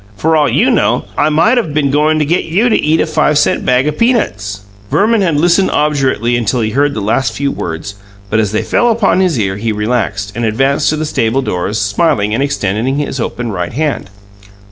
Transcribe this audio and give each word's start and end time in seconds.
For 0.17 0.35
all 0.35 0.49
you 0.49 0.71
know, 0.71 1.05
I 1.15 1.29
might 1.29 1.59
of 1.59 1.75
been 1.75 1.91
goin' 1.91 2.17
to 2.17 2.25
get 2.25 2.45
you 2.45 2.69
to 2.69 2.75
eat 2.75 2.99
a 2.99 3.05
five 3.05 3.37
cent 3.37 3.63
bag 3.63 3.87
o' 3.87 3.91
peanuts." 3.91 4.61
Verman 4.89 5.21
had 5.21 5.37
listened 5.39 5.69
obdurately 5.69 6.35
until 6.35 6.61
he 6.61 6.71
heard 6.71 6.95
the 6.95 7.01
last 7.01 7.33
few 7.33 7.51
words; 7.51 7.93
but 8.27 8.39
as 8.39 8.51
they 8.51 8.63
fell 8.63 8.89
upon 8.89 9.19
his 9.19 9.37
ear, 9.37 9.57
he 9.57 9.71
relaxed, 9.71 10.31
and 10.33 10.43
advanced 10.43 10.89
to 10.89 10.95
the 10.97 11.05
stable 11.05 11.43
doors, 11.43 11.79
smiling 11.79 12.33
and 12.33 12.41
extending 12.41 12.97
his 12.97 13.19
open 13.19 13.51
right 13.51 13.73
hand. 13.73 14.09